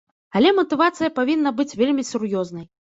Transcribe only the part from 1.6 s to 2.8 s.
быць вельмі сур'ёзнай.